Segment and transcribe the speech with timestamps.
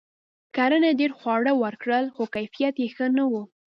[0.55, 3.33] کرنې ډیر خواړه ورکړل؛ خو کیفیت یې ښه نه و.